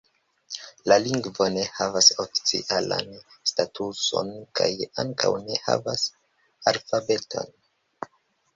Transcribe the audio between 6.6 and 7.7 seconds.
alfabeton.